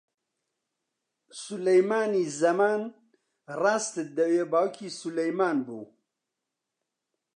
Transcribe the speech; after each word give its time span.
سولەیمانی 1.43 2.25
زەمان، 2.39 2.81
ڕاستت 3.61 4.09
دەوێ، 4.17 4.43
باوکی 4.51 4.95
سولەیمان 4.99 5.57
بوو 5.65 5.85